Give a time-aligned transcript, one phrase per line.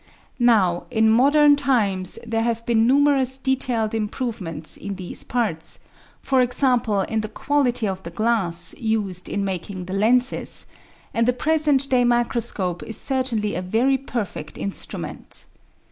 [0.39, 5.53] Now, in modem times, there have been numerous detailed improvements in these SU The Outline
[5.53, 5.79] of Science
[6.23, 6.63] parts,
[7.07, 7.13] e.g.
[7.13, 10.65] in the quality of the glass used in making the lenses;
[11.13, 15.45] and a present day microscope is certainly a very perfect instru ment.